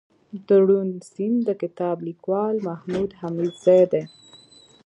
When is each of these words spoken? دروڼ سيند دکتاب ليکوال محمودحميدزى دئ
دروڼ 0.47 0.87
سيند 1.11 1.37
دکتاب 1.49 1.97
ليکوال 2.07 2.55
محمودحميدزى 2.67 3.79
دئ 3.91 4.03